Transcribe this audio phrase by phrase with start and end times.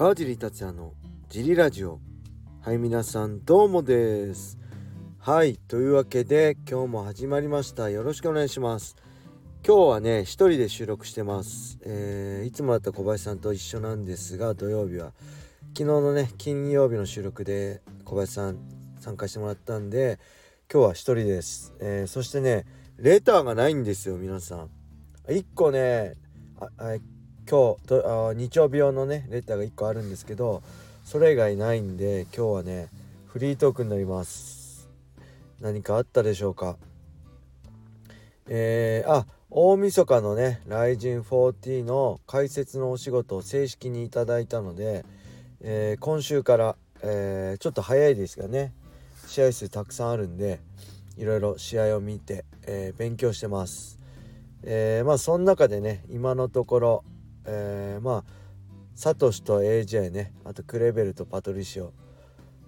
[0.00, 0.94] 川尻達也の
[1.28, 2.00] ジリラジオ。
[2.62, 4.58] はい皆さんどうもです。
[5.18, 7.90] はいというわけで今日も始まりました。
[7.90, 8.96] よろしくお願いします。
[9.62, 15.12] 今日はね一人で収録してます、えー、いつもだった小林さんと一緒なんですが土曜日は。
[15.76, 18.58] 昨日のね金曜日の収録で小林さん
[19.00, 20.18] 参加してもらったんで
[20.72, 22.64] 今日は一人です、えー、そしてね
[22.96, 24.70] レターがないんですよ皆さん。
[25.28, 26.14] 1個ね
[26.58, 26.96] あ
[27.50, 30.62] 今日とあ日曜日用のねレターが1個あるんですけど
[31.04, 32.88] それ以外ないんで今日はね
[33.26, 34.88] フリートークになります。
[35.60, 36.76] 何かあったでしょうか？
[38.46, 45.04] えー、あ大晦日のね RIZIN40 の解説のお仕事を正式にいただいたので、
[45.60, 48.72] えー、今週から、えー、ちょっと早いですがね。
[49.26, 50.60] 試合数たくさんあるんで
[51.16, 53.98] いろいろ試合を見て、えー、勉強してます。
[54.62, 57.04] え、まあその中でね今のところ、
[57.52, 58.24] えー、まあ
[58.94, 60.32] サトシと AJ ね。
[60.44, 61.92] あとクレベルとパトリシオ、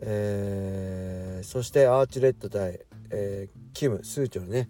[0.00, 2.80] えー、そしてアーチレット対、
[3.10, 4.68] えー、キム・スーチョルね。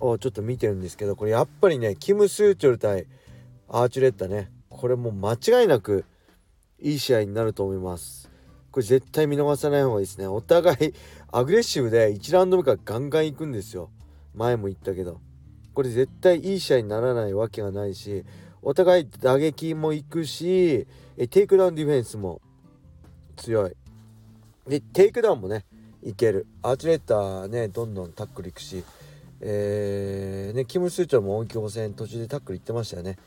[0.00, 3.06] をちょっと見てるんですけどこれやっぱりねキム・スーチョル対
[3.68, 4.50] アーチレッタね。
[4.68, 6.04] これもう間違いなく
[6.80, 8.30] いい試合になると思います。
[8.70, 10.26] これ絶対見逃さない方がいいですね。
[10.26, 10.92] お互い
[11.32, 13.90] アグレッシブで1ラウンド目からガンガン行くんですよ。
[14.34, 15.20] 前も言ったけど。
[15.74, 18.24] これ絶対いい試合にならないわけがないし
[18.64, 20.86] お互い打撃もいくし
[21.18, 22.40] えテイクダウンディフェンスも
[23.36, 23.72] 強い。
[24.66, 25.66] でテイクダウンもね
[26.02, 26.46] いける。
[26.62, 28.82] アーチュレッタねどんどんタックルいくし
[29.40, 33.18] えー、ねキム・スーチョルも扇久保戦途中でタックルいってましたよね。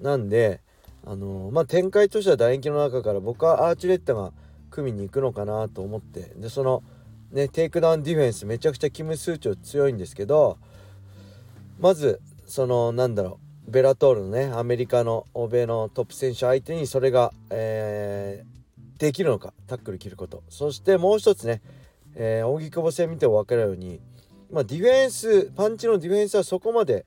[0.00, 0.62] なんで
[1.04, 4.32] あのー、まあ展開としては楕円形の中から僕はアーチュレッタが
[4.70, 6.82] 組みに行くのかなと思ってでその
[7.30, 10.56] ねテイクダウンディフェンスめちゃくちゃキム・スーチョル強いんですけど
[11.78, 13.47] まずそのなんだろう。
[13.68, 20.42] ベラトールのねアメリカの欧米のトップ選手相手にそれが、えー、できるのかタックル切ること。
[20.48, 21.60] そしてもう一つね、
[22.14, 24.00] えー、扇久保戦見ても分かるように、
[24.50, 27.04] まあ、ディフェンスパンチのディフェンスはそこまで、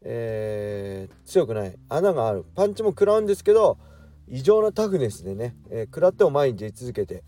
[0.00, 1.76] えー、強くない。
[1.90, 2.46] 穴がある。
[2.54, 3.76] パンチも食らうんですけど
[4.28, 7.22] 異常なタフネスでね、えー、食らっても前に出続けて、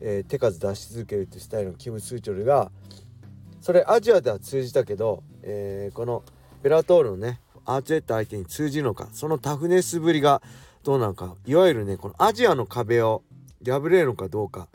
[0.00, 2.72] え、手数出し続けるっていうスタイルのキム・スーチョルが
[3.60, 6.24] それアジアでは通じたけど、えー、この
[6.62, 10.42] ベラトールのねアーチェット相手に通じるのかそのタフネスぶりが
[10.84, 13.22] どうなのかいわゆるねこのアジアの壁を
[13.64, 14.68] 破れるのかどうか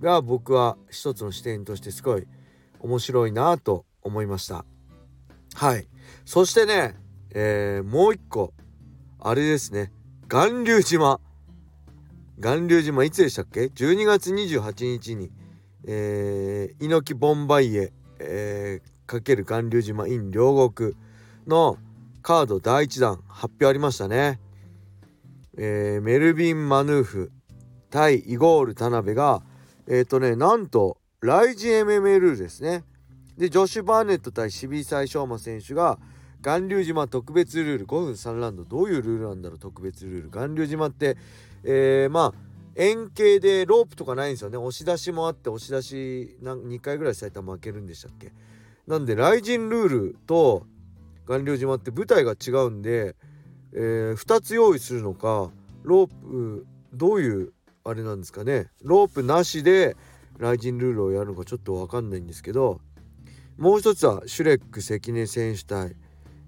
[0.00, 2.26] が僕は一つの視点としてすごい
[2.80, 4.64] 面白いなと思いました。
[5.54, 5.86] はい。
[6.24, 6.94] そしてね、
[7.34, 8.54] えー、もう一個
[9.18, 9.92] あれですね。
[10.28, 11.20] 巌流島。
[12.38, 15.30] 巌流島いつでしたっけ？12月28日に、
[15.86, 20.94] えー、猪木ボンバイエ、えー、かける巌流島 in 両国
[21.46, 21.76] の
[22.20, 24.40] カード第1弾発表ありましたね。
[25.56, 27.32] えー、メルビン・マヌーフ
[27.90, 29.42] 対イゴール・田辺が
[29.86, 32.84] えっ、ー、とねなんとライジ MMA ルールですね。
[33.36, 35.98] でジョシュ・バーネット対渋沢翔馬選手が
[36.42, 41.16] 巌流島特別ルール5分3ラウンドどういうルールなんだろう特別ルール巌流島って、
[41.64, 48.32] えー、まあ円形でロープとかないんですよね押し出しもあって押し出し2回ぐらいされたら負けるんでしたっけ
[48.86, 50.66] なんでライジンルールと
[51.30, 53.14] 巌流島って舞台が違うんで、
[53.72, 55.50] えー、2つ用意するのか
[55.82, 57.52] ロープどういう
[57.84, 59.96] あれなんですかねロープなしで
[60.38, 62.80] ライジンルールをやるのかちょっと分かんないんですけど
[63.60, 65.94] もう一つはシュレック関根選手対、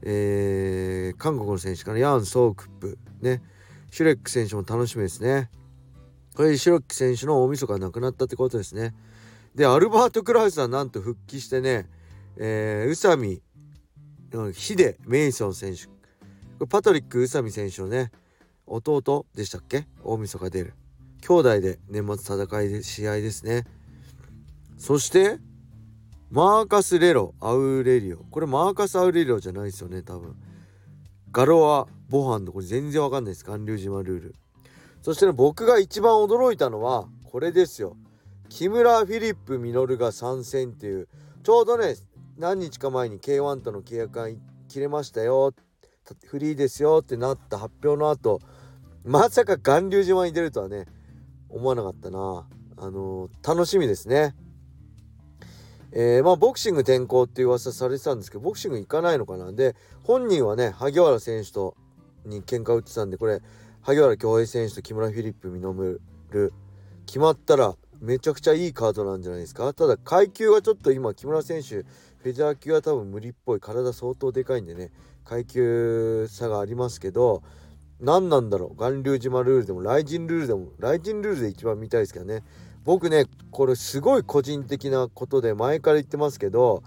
[0.03, 3.43] えー、韓国の選手かなヤン・ソークップね。
[3.91, 5.51] シュレック選手も楽しみですね。
[6.35, 8.95] これシュレック選手の大晦日がなくなったってことですね。
[9.55, 11.87] でアルバート・クラウスはなんと復帰してね、
[12.39, 13.43] えー、宇佐美
[14.55, 16.67] ヒデ・メイソン選手。
[16.67, 18.11] パトリック・宇佐美選手のね
[18.67, 19.87] 弟でしたっけ？
[20.03, 20.75] 大晦日出る。
[21.21, 23.67] 兄弟で年末戦いで試合ですね。
[24.79, 25.39] そして
[26.31, 28.19] マーカス・レロ・アウレリオ。
[28.19, 30.35] これマーカス・アウレリオじゃないですよね多分。
[31.31, 33.45] ガロア・ボハンのこれ全然わかんないです。
[33.45, 34.35] 巌流島ルール。
[35.03, 37.97] そしてね僕が一番驚いたのはこれですよ。
[38.49, 41.09] 木村フィリップ・ミノルが参戦っていう。
[41.43, 41.97] ちょうどね
[42.43, 44.27] 何日か前に K1 との契約が
[44.69, 45.55] 切れましたよ。
[46.27, 48.41] フリーですよってなった発表の後
[49.05, 50.87] まさか巌流島に出るとはね
[51.49, 52.49] 思わなかったな。
[52.79, 54.35] あのー、楽しみですね。
[55.93, 59.53] えー、まあボクシング転向っていう噂されてたんですけどボクシング行かないのかな。
[59.53, 61.77] で本人はね萩原選手と
[62.27, 63.41] に喧嘩打ってたんでこれ
[63.83, 66.01] 萩原恭平選手と木村フィリップ実
[66.33, 66.53] る。
[67.07, 69.73] 決まったらめちゃくちゃいいカードなんじゃないですか。
[69.75, 71.85] ただ階級がちょっと今木村選手
[72.23, 73.61] フェザー級は多分無理っぽい。
[73.61, 74.93] 体相当でかいんでね。
[75.25, 77.43] 階級差がありますけど
[78.01, 78.77] 何なんだろう。
[78.77, 82.43] 巌流島ルールでも雷神ルールでも雷神ルールで一番見たいですけどね。
[82.85, 86.83] 僕ねこれすごい個人的なことで前から言ってますけど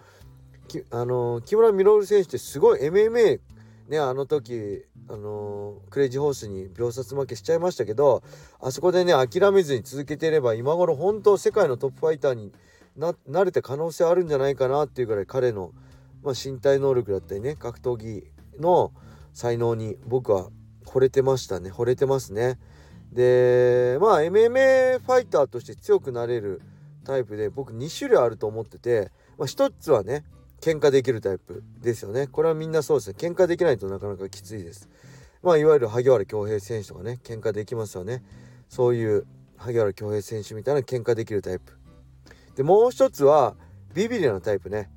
[0.91, 3.39] あの木村稔選手ってすごい MMA
[3.87, 8.23] ねあの時あのクレイジーホースに秒殺負けしちゃいましたけど
[8.59, 12.51] あそこでね諦めずに続けていれば今頃本当世界のトップファイターに
[12.95, 15.71] な慣れた可能性あるんじゃないかなっていうぐらい彼の、
[16.23, 18.23] まあ、身体能力だったりね格闘技
[18.59, 18.91] の
[19.33, 20.49] 才能に僕は
[20.85, 21.71] 惚れてましたね。
[21.71, 22.57] 惚れてますね。
[23.11, 26.61] でまあ MMA ファイターとして強くなれる
[27.03, 30.23] タイプで僕2種類あると思ってて、まあ、1つはね
[30.61, 32.27] 喧嘩できるタイプですよね。
[32.27, 33.15] これはみんなそうですね。
[33.17, 34.89] 喧嘩できないとなかなかきついです。
[35.43, 38.23] まあいわゆる萩原恭平選手とかね喧嘩できますよね。
[38.69, 39.25] そういう
[39.57, 41.73] 萩原恭平選手みたいな喧嘩できるタイプ。
[42.55, 43.55] でもう一つは
[43.93, 44.89] ビビリなタイプね。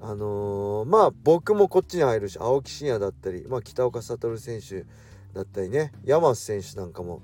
[0.00, 4.84] あのー、まあ僕もこっちに入るし青木真也だったり、まあ、北岡悟選手
[5.32, 7.22] だったりね山瀬選手なんかも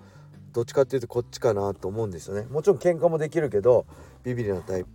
[0.53, 2.47] どっちかっていうとこっちかなと思うんですよね。
[2.51, 3.87] もちろん喧嘩もできるけど
[4.23, 4.91] ビビリなタイプ。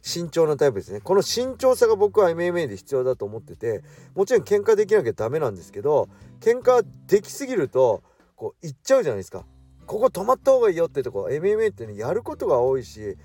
[0.00, 1.00] 慎重なタイプですね。
[1.00, 3.82] この慎重さが僕は MMA で必要だと思ってて
[4.14, 6.08] もちろん喧嘩できなきゃダメなんですけど
[6.40, 8.02] 喧嘩できすぎると
[8.36, 9.44] こう行っちゃうじゃないですか。
[9.88, 13.16] ここ止まった方がいいよってとこ MMA ってねやることが多いし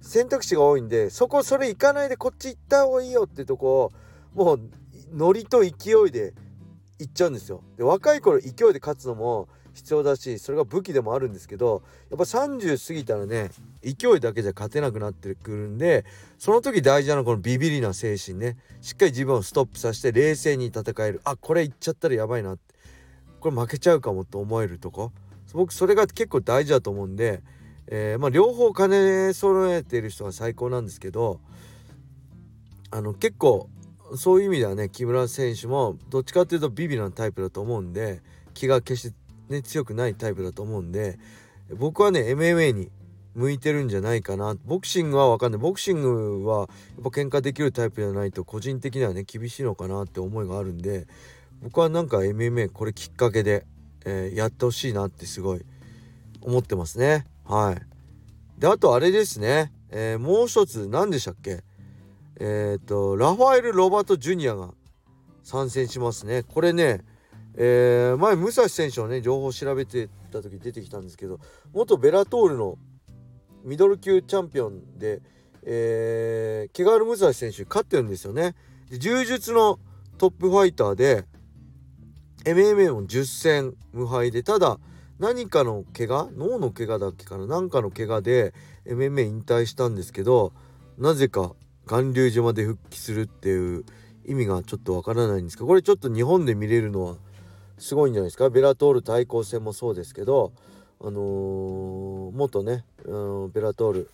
[0.00, 3.92] 選択肢が多いんでそこそれ行かないでこっち行った方がいいよってとこ
[4.34, 4.60] もう
[5.14, 5.72] ノリと勢い
[6.10, 6.34] で
[6.98, 7.62] 行っちゃうんですよ。
[7.76, 13.50] で若い頃勢いで勝つのも必要だしそれが武器でもあるんですけどやっぱ30過ぎたらね
[13.82, 16.04] 勢いだけじゃ勝てなくなってくるんで
[16.36, 18.56] その時大事なのはこのビビりな精神ね。
[18.80, 21.20] しっかり自分をストップさせて冷静に戦える。
[21.22, 22.74] あこれいっちゃったらやばいなって。
[23.38, 25.12] これ負けちゃうかもと思えるとこ。
[25.52, 27.42] 僕それが結構大事だと思うんで、
[27.86, 31.40] えー、まあ、両方兼ね揃えている人が最高なんですけど
[32.90, 33.68] あの結構
[34.16, 38.22] そういう意味ではね木村選手もどっちかっていうとビビなタイプだと思うんで
[38.54, 39.16] 気が決して
[39.48, 41.18] ね強くないタイプだと思うんで
[41.76, 42.90] 僕はね MMA に
[43.34, 44.56] 向いてるんじゃないかな。
[44.64, 45.60] ボクシングは分かんない。
[45.60, 46.68] ボクシングはやっ
[47.04, 51.06] ぱ喧嘩できるタイプじゃないと個人的にはね厳しいのかなって思いがあるんで
[51.62, 53.64] 僕はなんか MMA これきっかけで、
[54.04, 55.64] えー、やってほしいなってすごい
[56.40, 57.26] 思ってますね。
[57.44, 58.60] はい。
[58.60, 61.62] であとあれですね、えー、もう一つ何でしたっけ？
[62.40, 64.70] えっ、とラファエル・ロバート・ジュニアが
[65.42, 66.42] 参戦しますね。
[66.42, 67.04] これね
[67.60, 71.40] え、前武蔵選手のね情報を調べてた時出てきたんですけど
[71.72, 72.78] 元ベラトールの
[73.64, 75.20] ミドル級チャンピオンで、
[75.64, 78.54] えー、毛軽武蔵選手勝ってるんですよね。
[78.88, 79.80] で柔術の
[80.18, 81.24] トップファイターで
[82.48, 84.78] MMA も10戦無敗でただ
[85.18, 88.54] 何かの怪我脳の怪我だっけかな何かの怪我で
[88.86, 90.52] MMA 引退したんですけど
[90.96, 91.52] なぜか
[91.86, 93.84] 巌流島で復帰するっていう
[94.24, 97.16] 意味がちょっとわからないんですけどこれちょっと日本で見れるのは
[97.78, 98.50] すごいんじゃないですか？
[98.50, 100.52] ベラトール対抗戦もそうですけど
[101.00, 104.10] あのー、元ね、うん、ベラトール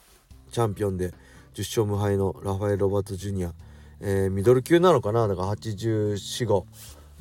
[0.51, 1.11] チャンピオンで
[1.55, 3.53] 10勝無敗のラファエル・ロバート・ジュニア、
[4.01, 5.29] えー、ミドル級なのかな？
[5.29, 6.65] だから845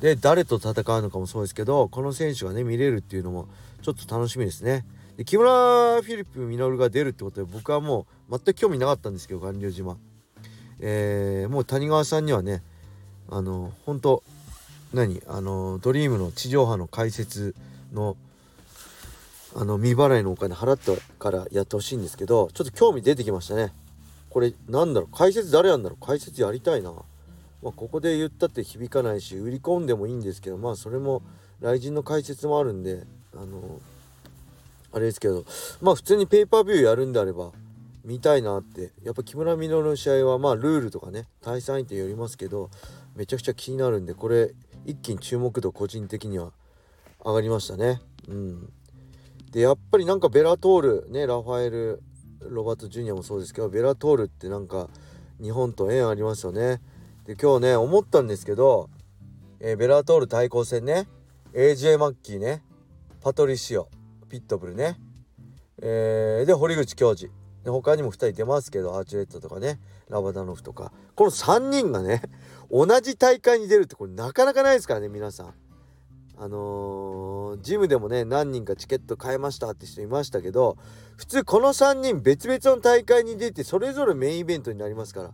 [0.04, 3.48] で誰と戦うのかもそうですけどこの選手がね見れるっていうのも
[3.80, 4.84] ちょっと楽しみですね。
[5.16, 5.48] で木村
[6.02, 9.96] フィリップ・ミノルが出るってことで僕はもう全く興味なかったんですけど巌流島、
[10.78, 12.62] えー、もう谷川さんにはね
[13.30, 14.22] あの本当
[14.92, 17.54] 何あのドリームの地上波の解説
[17.90, 18.18] の
[19.56, 23.72] あの未払いのお金払ったからやってほしいんですけどちょっと興味出てきましたね。
[24.28, 26.92] これなんだろう解説誰やんだろう解説やりたいな、
[27.64, 31.22] まあ、ここで言ったって響かないし売り込んでもいいんですけどまあそれも
[31.60, 33.04] 雷神の解説もあるんで
[33.34, 33.80] あの
[34.92, 35.46] あれですけど
[35.80, 37.52] まあ普通にペーパービューやるんであれば
[38.04, 42.68] 見たいなってやっぱ木村稔の試合はまあルールとかね対戦相手よりますけど
[43.16, 44.50] めちゃくちゃ気になるんでこれ
[44.84, 46.52] 一気に注目度個人的には
[47.24, 48.02] 上がりましたね。
[48.28, 48.72] うん、
[49.52, 52.02] でやっぱりなんかベラトールねラファエル・
[52.40, 54.90] ロバート・ジュニアもそうですけどベラトールってなんか
[55.40, 56.82] 日本と縁ありますよね。
[57.26, 58.90] で今日ね思ったんですけど、
[59.58, 61.08] えー、ベラトール対抗戦ね
[61.54, 62.62] AJ マッキーね
[63.22, 63.88] パトリシオ
[64.28, 64.98] ピットブルね、
[65.80, 67.32] えー、で堀口教授
[67.64, 72.20] で他にも2人出ますけどアーチュレットとかねラバダノフとかこの3人がね
[72.70, 75.54] 同じ大会に出るってこれなかなかないですからね皆さん。
[76.36, 80.76] あのー、ジムでもね何人かチケット買えましたって人いましたけど
[81.16, 85.30] 普通この3人別々の大会に出てそれぞれメインイベントになりますから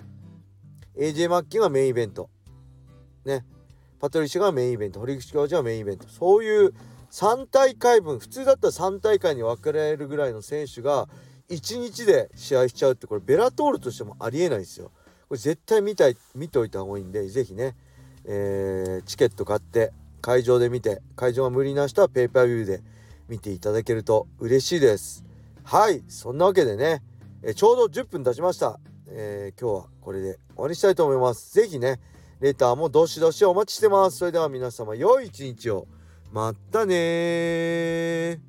[1.01, 2.29] AJ マッキーがメインイベント。
[3.25, 3.43] ね。
[3.99, 5.01] パトリッシュがメインイベント。
[5.01, 6.07] 堀口教授がメインイベント。
[6.09, 6.75] そういう
[7.11, 11.09] 3大会分普通だったら3大会に分かれるぐらいの選手が
[11.49, 14.91] 1日で試合しちゃうってこれベラトールとしてもありえないですよ。
[15.31, 17.77] これ絶対見たい見ておいた方がいいんで是非ね、
[18.27, 22.83] えー、チケット買って会場で見て会場が無理な人はペーパービューで
[23.27, 25.25] 見ていただけると嬉しいです。
[25.65, 26.03] はい。
[26.09, 27.03] そんなわけでね。
[27.43, 28.79] えちょうど10分経ちました、
[29.13, 31.53] えー、今日はこれで終わりしたいと思います。
[31.53, 32.01] 是非ね、
[32.41, 34.19] レターもどしどしお待ちしてます。
[34.19, 35.87] それでは皆様、良い一日を。
[36.33, 38.41] またね